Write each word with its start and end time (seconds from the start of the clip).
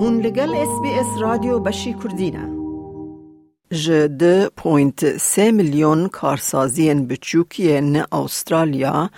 هون 0.00 0.20
لگل 0.20 0.54
اس 0.54 0.80
بی 0.82 0.90
اس 0.90 1.06
رادیو 1.20 1.58
بشی 1.58 1.94
کردینه 1.94 2.48
ج 3.72 4.08
2.3 5.36 5.38
میلیون 5.38 6.08
کارسازین 6.08 7.06
بچوکین 7.06 8.02
استرالیا 8.12 9.10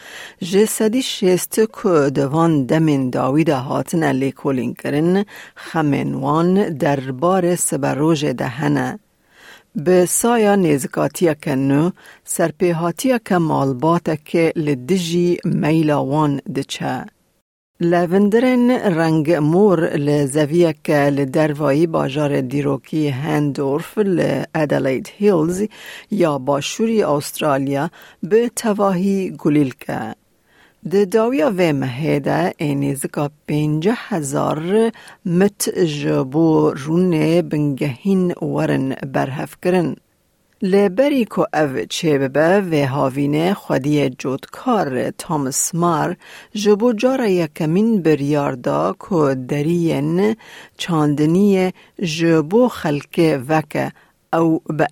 ج 0.43 0.65
سدی 0.65 1.03
شست 1.03 1.55
که 1.55 2.11
دوان 2.15 2.65
دمین 2.65 3.11
داوید 3.11 3.49
هاتن 3.49 4.13
لیکولین 4.13 4.75
کرن 4.75 5.25
خمنوان 5.55 6.69
دربار 6.69 7.57
سبروج 7.57 8.27
دهنه 8.27 8.99
به 9.75 10.07
سایا 10.07 10.55
نیزکاتیا 10.55 11.35
کنو 11.35 11.91
سرپیهاتیا 12.25 13.19
که 13.19 13.39
مالباتا 13.39 14.15
که 14.15 14.53
لدجی 14.57 15.39
میلاوان 15.45 16.41
دچه. 16.57 17.20
لوندرن 17.83 18.71
رنگ 18.71 19.33
مور 19.33 19.97
لزویه 19.97 20.75
که 20.85 20.93
لدروایی 20.93 21.87
باجار 21.87 22.41
دیروکی 22.41 23.09
هندورف 23.09 23.99
لأدلید 23.99 25.11
هیلز 25.17 25.63
یا 26.11 26.39
باشوری 26.39 27.03
استرالیا 27.03 27.91
به 28.23 28.51
تواهی 28.57 29.31
گلیل 29.39 29.75
که. 29.81 30.15
د 30.91 31.11
داویا 31.11 31.53
و 31.59 31.73
مهده 31.73 32.55
اینیزکا 32.59 33.31
پینجه 33.47 33.95
هزار 33.97 34.91
مت 35.27 35.69
جبو 35.79 36.71
رونه 36.71 37.43
بنگهین 37.43 38.33
ورن 38.33 38.95
برهف 39.13 39.57
کرن. 39.63 39.97
Li 40.63 40.97
berî 40.97 41.25
ku 41.25 41.45
ev 41.53 41.73
çêbibe 41.97 42.51
vê 42.71 42.85
havînê 42.95 43.49
xwediyê 43.63 44.17
cotkar 44.23 45.13
Thomas 45.19 45.75
Mar 45.75 46.11
ji 46.55 46.81
bo 46.81 46.97
cara 46.97 47.27
yekemîn 47.27 48.05
biryarda 48.05 48.95
ku 48.99 49.19
deriyên 49.51 50.37
çandiniyê 50.79 51.73
ji 51.99 52.51
bo 52.51 52.67
xelkê 52.67 53.49
veke 53.49 53.93
ew 54.33 54.59
bi. 54.79 54.87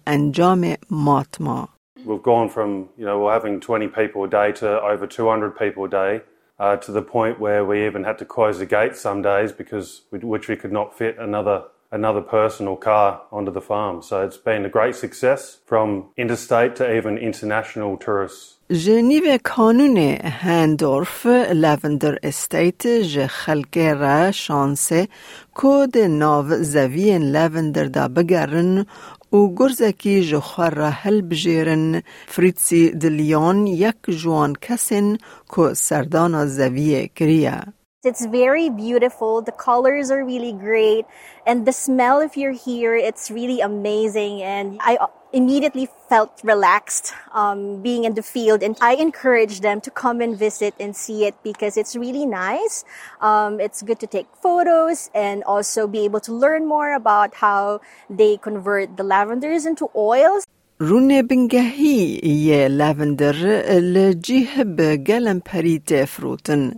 We've 2.06 2.22
gone 2.22 2.48
from, 2.48 2.70
you 2.96 3.04
know, 3.04 3.18
we're 3.20 3.32
having 3.32 3.60
20 3.60 3.88
people 3.88 4.24
a 4.24 4.30
day 4.30 4.52
to 4.54 4.80
over 4.80 5.06
200 5.06 5.54
people 5.54 5.84
a 5.84 5.90
day. 5.90 6.22
Uh, 6.58 6.76
to 6.76 6.92
the 6.92 7.02
point 7.02 7.38
where 7.38 7.64
we 7.64 7.86
even 7.86 8.04
had 8.04 8.18
to 8.18 8.24
close 8.24 8.58
the 8.58 8.66
gates 8.66 9.00
some 9.00 9.22
days 9.22 9.52
because 9.52 10.02
we, 10.10 10.18
which 10.18 10.48
we 10.48 10.56
could 10.56 10.72
not 10.72 10.96
fit 10.98 11.16
another 11.18 11.62
another 11.93 12.21
person 12.21 12.67
or 12.67 12.77
car 12.77 13.21
onto 13.31 13.51
the 13.51 13.61
farm. 13.61 14.01
So 14.01 14.23
it's 14.25 14.37
been 14.37 14.65
a 14.65 14.69
great 14.69 14.95
success 14.95 15.41
from 15.65 15.87
interstate 16.17 16.75
to 16.77 16.85
even 16.97 17.17
international 17.17 17.97
tourists. 17.97 18.57
جنیو 18.71 19.37
کانون 19.43 19.97
هندورف 20.23 21.25
لوندر 21.53 22.17
استیت 22.23 22.87
ج 22.87 23.25
خلقه 23.25 23.93
را 23.93 24.31
شانسه 24.31 25.07
کود 25.53 25.97
ناو 25.97 26.45
زوین 26.63 27.31
لوندر 27.31 27.85
دا 27.85 28.07
بگرن 28.07 28.85
و 29.33 29.55
گرزکی 29.55 30.23
جخور 30.23 30.69
را 30.69 30.89
هل 30.89 31.21
بجیرن 31.21 32.01
فریتسی 32.27 32.91
دلیان 32.91 33.67
یک 33.67 33.95
جوان 34.07 34.53
کسین 34.61 35.17
که 35.55 35.73
سردان 35.73 36.45
زویه 36.45 37.07
کریه. 37.07 37.61
It's 38.03 38.25
very 38.25 38.69
beautiful. 38.69 39.41
The 39.41 39.53
colors 39.53 40.11
are 40.11 40.25
really 40.25 40.51
great. 40.51 41.05
And 41.47 41.65
the 41.65 41.71
smell, 41.71 42.19
if 42.19 42.35
you're 42.35 42.51
here, 42.51 42.97
it's 42.97 43.31
really 43.31 43.61
amazing. 43.61 44.43
And 44.43 44.77
I 44.81 44.97
immediately 45.31 45.87
felt 46.09 46.41
relaxed 46.43 47.13
um, 47.31 47.81
being 47.81 48.03
in 48.03 48.13
the 48.15 48.21
field. 48.21 48.61
And 48.61 48.75
I 48.81 48.95
encourage 48.95 49.61
them 49.61 49.79
to 49.87 49.89
come 49.89 50.19
and 50.19 50.37
visit 50.37 50.73
and 50.81 50.93
see 50.93 51.23
it 51.23 51.35
because 51.43 51.77
it's 51.77 51.95
really 51.95 52.25
nice. 52.25 52.83
Um, 53.21 53.61
it's 53.61 53.81
good 53.81 54.01
to 54.01 54.07
take 54.07 54.27
photos 54.41 55.09
and 55.15 55.41
also 55.45 55.87
be 55.87 56.03
able 56.03 56.19
to 56.27 56.33
learn 56.33 56.67
more 56.67 56.93
about 56.93 57.35
how 57.35 57.79
they 58.09 58.35
convert 58.35 58.97
the 58.97 59.03
lavenders 59.03 59.65
into 59.65 59.87
oils. 59.95 60.43
رون 60.79 61.21
بنگهی 61.21 62.19
یه 62.23 62.67
لوندر 62.67 63.35
لجیه 63.79 64.63
به 64.63 64.97
گلم 64.97 65.39
پریت 65.39 66.05
فروتن. 66.05 66.73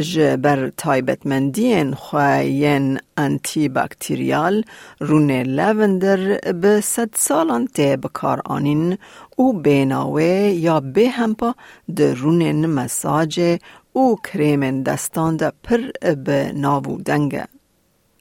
جبر 0.00 0.70
تایبتمندین 0.76 1.94
خواهین 1.94 2.98
انتی 3.16 3.68
باکتریال 3.68 4.64
رون 5.00 5.30
لوندر 5.30 6.38
به 6.52 6.80
صد 6.80 7.10
سالان 7.14 7.66
ته 7.66 7.96
بکار 7.96 8.42
آنین 8.44 8.98
او 9.36 9.52
بیناوه 9.52 10.22
یا 10.66 10.80
به 10.80 11.08
همپا 11.10 11.54
ده 11.96 12.14
رون 12.14 12.66
مساج 12.66 13.58
او 13.92 14.16
کریم 14.16 14.82
دستان 14.82 15.36
ده 15.36 15.52
پر 15.62 16.14
به 16.14 16.52
ناو 16.54 17.02
دنگه. 17.02 17.46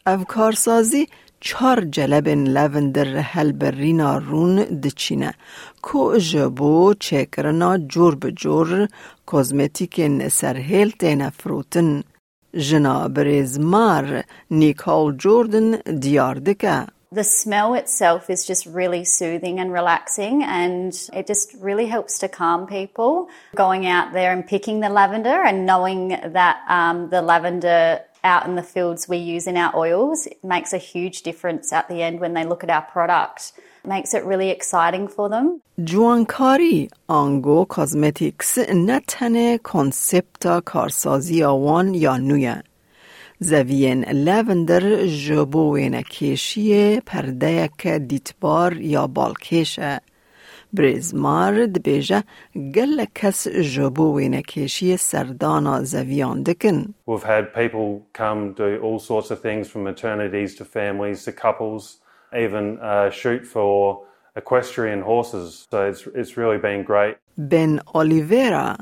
افکارسازی 0.05 1.07
چار 1.42 1.80
جلبن 1.80 2.44
لوندر 2.44 3.16
هل 3.16 3.52
برینا 3.52 4.18
رون 4.18 4.56
دچینه 4.64 5.32
کو 5.82 6.16
جبو 6.18 6.94
چکرنا 6.94 7.76
جور 7.76 8.14
به 8.14 8.30
جور 8.30 8.88
کوزمتیک 9.26 10.00
نسر 10.00 10.56
هیل 10.56 10.90
تینا 10.90 11.30
فروتن 11.30 12.02
جنا 12.54 13.08
برزمار 13.08 14.24
نیکال 14.50 15.16
جوردن 15.16 15.70
دیار 16.00 16.34
دکه 16.34 16.86
the 17.10 17.24
smell 17.24 17.72
itself 17.72 18.28
is 18.28 18.46
just 18.46 18.66
really 18.66 19.02
soothing 19.02 19.60
and 19.60 19.72
relaxing 19.72 20.42
and 20.44 20.92
it 21.14 21.26
just 21.26 21.54
really 21.58 21.86
helps 21.86 22.18
to 22.18 22.28
calm 22.28 22.66
people 22.66 23.30
going 23.56 23.86
out 23.86 24.12
there 24.12 24.30
and 24.30 24.46
picking 24.46 24.80
the 24.80 24.90
lavender 24.90 25.42
and 25.48 25.64
knowing 25.64 26.08
that 26.08 26.56
um, 26.68 27.08
the 27.08 27.22
lavender 27.22 28.00
out 28.24 28.46
in 28.48 28.54
the 28.56 28.68
fields 28.74 29.08
we 29.08 29.16
use 29.16 29.46
in 29.46 29.56
our 29.56 29.72
oils 29.84 30.26
it 30.26 30.42
makes 30.54 30.72
a 30.72 30.82
huge 30.92 31.22
difference 31.22 31.72
at 31.72 31.88
the 31.88 31.98
end 32.02 32.20
when 32.20 32.34
they 32.34 32.44
look 32.44 32.62
at 32.66 32.70
our 32.70 32.86
product 32.94 33.52
it 33.84 33.88
makes 33.88 34.10
it 34.14 34.22
really 34.24 34.50
exciting 34.50 35.08
for 35.16 35.28
them 35.28 35.60
جوانکاری 35.84 36.88
آنگو 37.06 37.64
کازمتیکس 37.64 38.58
نه 38.74 39.00
تنه 39.08 39.58
کنسپت 39.58 40.64
کارسازی 40.64 41.44
آوان 41.44 41.94
یا 41.94 42.16
نویه 42.16 42.62
زوین 43.40 44.04
لوندر 44.04 45.06
جبوین 45.06 46.02
کشی 46.02 47.00
پرده 47.00 47.70
که 47.78 47.98
دیتبار 47.98 48.76
یا 48.76 49.06
بالکشه 49.06 50.00
بریزمار 50.73 51.65
دبیجه 51.65 52.23
گل 52.75 53.05
کس 53.15 53.47
جبوین 53.47 54.41
کشی 54.41 54.97
سردانا 54.97 55.83
زویان 55.83 56.43
دکن 56.43 56.93
We've 57.07 57.23
had 57.23 57.53
people 57.53 58.01
come 58.13 58.53
do 58.53 58.79
all 58.83 58.99
sorts 58.99 59.31
of 59.31 59.39
things 59.41 59.69
from 59.69 59.83
maternities 59.83 60.57
to 60.57 60.65
families 60.65 61.25
to 61.25 61.31
couples, 61.31 61.83
even 62.43 62.79
uh, 62.79 63.09
shoot 63.09 63.45
for 63.45 64.05
equestrian 64.35 65.01
horses. 65.01 65.67
So 65.71 65.87
it's, 65.89 66.07
it's 66.15 66.37
really 66.37 66.57
been 66.57 66.83
great. 66.83 67.15
بن 67.37 67.79
اولیویرا 67.93 68.75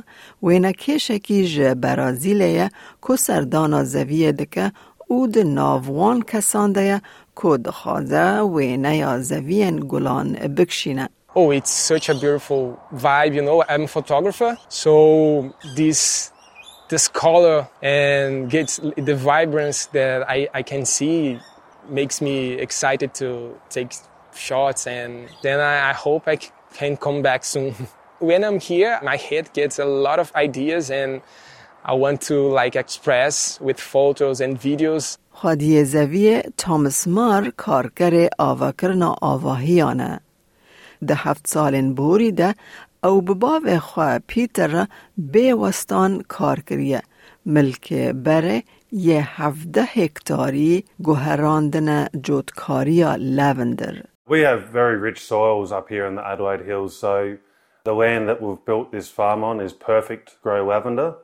وینا 0.44 0.72
کشکی 0.72 1.48
ج 1.48 1.62
برازیلیا 1.62 2.68
کو 3.02 3.16
سردانا 3.16 3.84
زویه 3.84 4.32
دکه 4.32 4.72
او 5.08 5.28
د 5.28 5.38
ناوان 5.38 6.22
کسان 6.22 6.72
ده 6.74 7.02
کو 7.36 7.58
دخوازه 7.58 8.42
وینا 8.42 8.94
یا 8.94 9.20
زوین 9.20 9.80
گلان 9.90 10.34
بکشینه 10.34 11.10
Oh, 11.35 11.51
it's 11.51 11.71
such 11.71 12.09
a 12.09 12.15
beautiful 12.15 12.81
vibe, 12.95 13.35
you 13.35 13.43
know. 13.43 13.63
I'm 13.69 13.83
a 13.83 13.89
photographer, 13.89 14.57
so 14.69 15.55
this 15.77 16.33
this 16.89 17.09
color 17.09 17.69
and 17.83 18.49
gets 18.49 18.79
the 18.97 19.15
vibrance 19.15 19.87
that 19.87 20.29
I, 20.29 20.49
I 20.55 20.63
can 20.63 20.85
see 20.85 21.41
makes 21.89 22.21
me 22.21 22.53
excited 22.53 23.13
to 23.15 23.59
take 23.71 23.93
shots 24.35 24.87
and 24.87 25.29
then 25.43 25.61
I, 25.61 25.91
I 25.91 25.93
hope 25.93 26.29
I 26.29 26.39
can 26.75 26.97
come 26.97 27.23
back 27.23 27.45
soon. 27.45 27.75
when 28.19 28.45
I'm 28.45 28.61
here, 28.61 29.01
my 29.03 29.17
head 29.17 29.53
gets 29.53 29.79
a 29.79 29.85
lot 29.85 30.19
of 30.19 30.35
ideas 30.35 30.91
and 30.91 31.23
I 31.85 31.95
want 31.95 32.21
to 32.23 32.49
like 32.49 32.77
express 32.77 33.61
with 33.61 33.81
photos 33.81 34.41
and 34.41 34.59
videos. 34.59 35.19
خادی 35.33 35.85
زویه 35.85 36.43
تامس 36.57 37.09
مار 37.09 37.51
کارگر 37.57 38.29
آواکرنا 38.39 39.17
آواهیانه 39.23 40.21
ده 41.08 41.16
هفت 41.16 41.48
سالن 41.48 41.94
بوری 41.94 42.32
ده 42.32 42.56
او 43.04 43.22
بباو 43.22 43.80
خواه 43.80 44.20
پیتر 44.20 44.86
به 45.18 45.54
وستان 45.54 46.22
کار 46.28 46.60
کریه 46.60 47.02
ملک 47.46 47.94
بره 47.94 48.64
یه 48.92 49.42
هفده 49.42 49.84
هکتاری 49.84 50.84
گوهراندن 51.04 52.08
جودکاری 52.24 53.04
لوندر 53.18 54.04
We 54.28 54.42
have 54.42 54.70
very 54.82 54.98
rich 54.98 55.20
soils 55.32 55.72
up 55.72 55.90
here 55.90 56.06
in 56.06 56.16
the 56.16 56.26
Adelaide 56.34 56.66
Hills, 56.72 56.98
so 57.06 57.38
the 57.84 57.96
land 58.04 58.30
that 58.30 58.40
we've 58.42 58.64
built 58.72 58.92
this 58.92 59.10
farm 59.10 59.44
on 59.44 59.60
is 59.60 59.74
perfect 59.74 60.24
to 60.30 60.36
grow 60.46 60.66
lavender. 60.66 61.16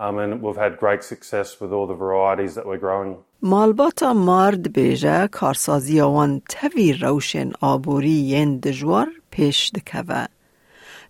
Um, 0.00 0.18
and 0.18 0.42
we've 0.42 0.62
had 0.66 0.78
great 0.84 1.02
success 1.02 1.60
with 1.60 1.70
all 1.72 1.86
the 1.92 2.00
varieties 2.06 2.54
that 2.56 2.66
we're 2.66 2.84
growing. 2.86 3.16
مالباتا 3.42 4.12
مارد 4.12 4.72
بیجه 4.72 5.26
کارسازی 5.26 6.00
آوان 6.00 6.42
توی 6.48 6.92
روشن 6.92 7.52
آبوری 7.60 8.10
ین 8.10 8.58
دجوار 8.58 9.06
پیش 9.30 9.70
دکوه. 9.70 10.26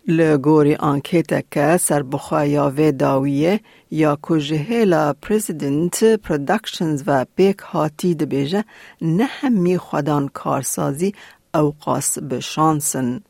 لگوری 0.08 0.74
آنکیت 0.74 1.50
که 1.50 1.76
سربخوایا 1.76 2.72
و 2.76 2.92
داویه 2.92 3.60
یا 3.90 4.18
کجهیلا 4.22 5.12
پریزیدنت 5.12 6.04
پرودکشنز 6.04 7.02
و 7.06 7.26
بیک 7.36 7.58
هاتی 7.58 8.14
دبیجه 8.14 8.64
نه 9.02 9.24
همی 9.24 9.78
خودان 9.78 10.28
کارسازی 10.28 11.14
اوقاس 11.54 12.18
به 12.18 12.40
شانسن. 12.40 13.20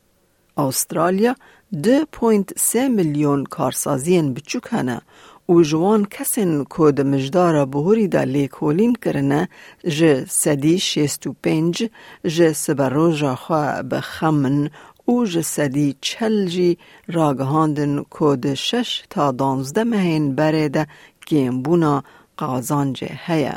استرالیا 0.56 1.37
2.3 1.75 2.75
میلیون 2.75 3.44
کارسازین 3.44 4.35
بچوکانه 4.35 5.00
و 5.48 5.62
جوان 5.62 6.04
کسین 6.04 6.64
کود 6.64 7.00
مجدار 7.00 7.64
بهوری 7.64 8.08
دا 8.08 8.22
لیکولین 8.24 8.94
کرنه 8.94 9.48
جه 9.88 10.24
سدی 10.28 10.78
شیست 10.78 11.26
و 11.26 11.34
پنج 11.42 11.90
جه 12.26 12.52
سبروجا 12.52 13.34
خواه 13.34 13.82
بخمن 13.82 14.70
او 15.04 15.26
جه 15.26 15.42
سدی 15.42 15.96
چل 16.00 16.46
جی 16.46 16.78
راگهاندن 17.08 18.02
کود 18.02 18.54
شش 18.54 19.02
تا 19.10 19.32
دانزده 19.32 19.84
مهین 19.84 20.34
برده 20.34 20.86
گیمبونا 21.26 22.02
قازان 22.36 22.92
جه 22.92 23.20
هیه. 23.26 23.54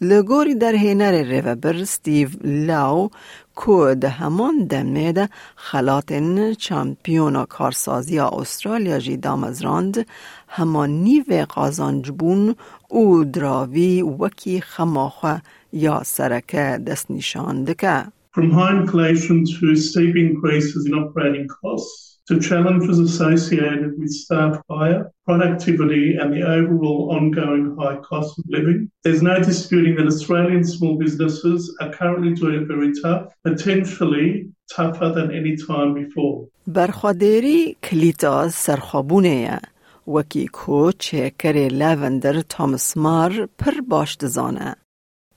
لگوری 0.00 0.54
در 0.54 0.74
هینر 0.74 1.22
ریوبر 1.22 1.84
ستیو 1.84 2.28
لاو 2.44 3.10
کو 3.54 3.94
ده 3.94 4.08
همان 4.08 4.64
دمه 4.64 5.12
ده 5.12 5.28
خلاتن 5.56 6.54
چمپیونا 6.54 7.44
کارسازی 7.44 8.18
استرالیا 8.18 8.98
جی 8.98 9.16
دامزراند 9.16 10.06
همان 10.48 10.90
نیو 10.90 11.46
قازانج 11.48 12.10
بون 12.10 12.54
او 12.88 13.24
دراوی 13.24 14.02
وکی 14.02 14.60
خماخه 14.60 15.42
یا 15.72 16.02
سرکه 16.04 16.80
دست 16.86 17.10
نشان 17.10 17.64
دکه. 17.64 18.13
From 18.33 18.51
high 18.51 18.75
inflation 18.79 19.45
to 19.45 19.75
steep 19.75 20.15
increases 20.15 20.85
in 20.85 20.93
operating 20.93 21.47
costs, 21.47 22.09
to 22.29 22.39
challenges 22.39 22.99
associated 22.99 23.91
with 23.99 24.11
staff 24.11 24.61
hire, 24.69 25.11
productivity, 25.25 26.15
and 26.15 26.31
the 26.31 26.43
overall 26.57 27.09
ongoing 27.17 27.75
high 27.79 27.97
cost 28.09 28.37
of 28.39 28.45
living. 28.47 28.91
There's 29.03 29.23
no 29.23 29.37
disputing 29.39 29.95
that 29.95 30.07
Australian 30.13 30.63
small 30.63 30.95
businesses 31.03 31.75
are 31.81 31.91
currently 31.99 32.35
doing 32.35 32.61
it 32.61 32.67
very 32.67 32.91
tough, 33.01 33.33
potentially 33.43 34.51
tougher 34.75 35.09
than 35.17 35.31
any 35.31 35.55
time 35.57 35.93
before. 35.95 36.47
برخوادری 36.67 37.75
کلیتا 37.83 38.49
سرخابونه 38.49 39.59
وکی 40.07 40.45
کو 40.45 40.91
چکر 40.91 41.67
لوندر 41.71 42.41
تامس 42.41 42.97
مار 42.97 43.31
پر 43.57 43.81
باش 43.87 44.17
دزانه. 44.17 44.75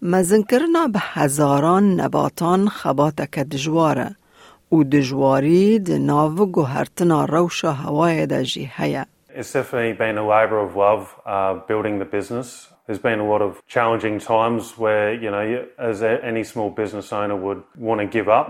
مزنکرنا 0.05 0.89
به 0.89 0.99
هزاران 1.03 2.01
نباتان 2.01 2.69
خباتک 2.69 3.39
دجواره 3.39 4.17
و 4.73 4.85
دجواری 4.85 5.79
د 5.79 5.91
ناو 5.91 6.47
گوهرتنا 6.47 7.25
روشا 7.25 7.73
هوای 7.73 8.27
دا 8.27 8.43
جی 8.43 8.71
هیا. 8.77 9.05
It's 9.29 9.53
definitely 9.53 9.93
been 9.93 10.19
a 10.19 10.27
labour 10.27 10.59
of 10.59 10.77
love 10.77 11.03
uh, 11.25 11.55
building 11.69 11.99
the 11.99 12.11
business. 12.17 12.69
There's 12.87 13.03
been 13.11 13.21
a 13.21 13.29
lot 13.33 13.43
of 13.43 13.63
challenging 13.69 14.19
times 14.19 14.77
where, 14.77 15.15
you 15.15 15.31
know, 15.31 15.65
as 15.79 16.03
any 16.03 16.45
small 16.45 16.71
business 16.71 17.13
owner 17.13 17.37
would 17.37 17.63
want 17.79 18.01
to 18.01 18.07
give 18.19 18.29
up. 18.29 18.49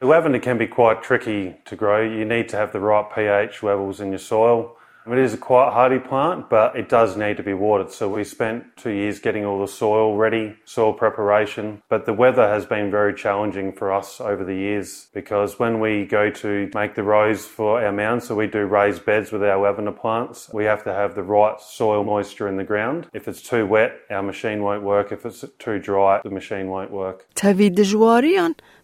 The 0.00 0.06
lavender 0.06 0.40
can 0.40 0.58
be 0.58 0.66
quite 0.66 0.98
tricky 1.08 1.42
to 1.66 1.76
grow. 1.76 2.00
You 2.18 2.24
need 2.24 2.48
to 2.48 2.56
have 2.56 2.72
the 2.72 2.80
right 2.80 3.06
pH 3.14 3.62
levels 3.62 4.00
in 4.00 4.08
your 4.08 4.24
soil. 4.34 4.73
It 5.07 5.19
is 5.19 5.35
a 5.35 5.37
quite 5.37 5.71
hardy 5.71 5.99
plant, 5.99 6.49
but 6.49 6.75
it 6.75 6.89
does 6.89 7.15
need 7.15 7.37
to 7.37 7.43
be 7.43 7.53
watered. 7.53 7.91
So 7.91 8.09
we 8.09 8.23
spent 8.23 8.75
two 8.75 8.89
years 8.89 9.19
getting 9.19 9.45
all 9.45 9.59
the 9.59 9.67
soil 9.67 10.17
ready, 10.17 10.55
soil 10.65 10.93
preparation. 10.93 11.83
But 11.89 12.05
the 12.05 12.13
weather 12.13 12.47
has 12.47 12.65
been 12.65 12.89
very 12.89 13.13
challenging 13.13 13.71
for 13.71 13.93
us 13.93 14.19
over 14.19 14.43
the 14.43 14.55
years 14.55 15.07
because 15.13 15.59
when 15.59 15.79
we 15.79 16.05
go 16.05 16.31
to 16.31 16.71
make 16.73 16.95
the 16.95 17.03
rows 17.03 17.45
for 17.45 17.83
our 17.83 17.91
mounds, 17.91 18.27
so 18.27 18.35
we 18.35 18.47
do 18.47 18.65
raised 18.65 19.05
beds 19.05 19.31
with 19.31 19.43
our 19.43 19.61
lavender 19.61 19.91
plants, 19.91 20.49
we 20.51 20.65
have 20.65 20.83
to 20.85 20.93
have 20.93 21.13
the 21.13 21.23
right 21.23 21.61
soil 21.61 22.03
moisture 22.03 22.47
in 22.47 22.57
the 22.57 22.63
ground. 22.63 23.07
If 23.13 23.27
it's 23.27 23.43
too 23.43 23.65
wet, 23.65 23.99
our 24.09 24.23
machine 24.23 24.63
won't 24.63 24.83
work. 24.83 25.11
If 25.11 25.25
it's 25.25 25.45
too 25.59 25.77
dry, 25.77 26.21
the 26.23 26.31
machine 26.31 26.69
won't 26.69 26.91
work. 26.91 27.27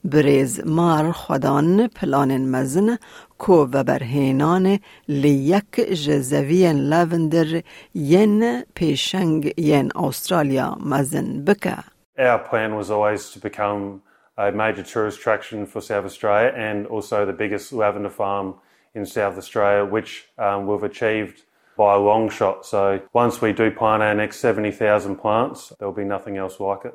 برز 0.05 0.61
مار 0.67 1.13
خدان 1.13 1.89
پلان 1.89 2.51
مزن 2.51 2.99
کو 3.39 3.67
و 3.73 3.85
برهینان 3.85 4.79
لیک 5.09 5.75
جزوی 5.75 6.73
لوندر 6.73 7.63
ین 7.95 8.63
پیشنگ 8.75 9.53
ین 9.57 9.91
استرالیا 9.97 10.77
مزن 10.81 11.45
بکه. 11.45 11.77
Our 12.19 12.39
plan 12.39 12.75
was 12.75 12.91
always 12.91 13.31
to 13.31 13.39
become 13.39 14.03
a 14.39 14.53
major 14.53 14.83
tourist 14.83 15.19
attraction 15.19 15.67
for 15.67 15.81
South 15.81 16.05
Australia 16.05 16.53
and 16.57 16.87
also 16.87 17.27
the 17.27 17.33
biggest 17.33 17.73
lavender 17.73 18.11
farm 18.11 18.55
in 18.95 19.05
South 19.05 19.37
Australia, 19.37 19.85
which 19.85 20.27
um, 20.39 20.67
we've 20.67 20.83
achieved 20.83 21.43
by 21.77 21.95
a 21.95 21.99
long 21.99 22.31
shot. 22.31 22.65
So 22.65 23.01
once 23.13 23.41
we 23.41 23.53
do 23.53 23.71
plant 23.71 24.03
our 24.03 24.15
next 24.15 24.39
70,000 24.39 25.17
plants, 25.17 25.73
there'll 25.79 25.95
be 25.95 26.05
nothing 26.05 26.37
else 26.37 26.59
like 26.59 26.85
it. 26.85 26.95